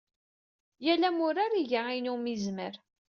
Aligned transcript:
Yal 0.85 1.03
amurar 1.09 1.53
iga 1.61 1.79
ayen 1.87 2.11
umi 2.13 2.29
yezmer. 2.31 2.75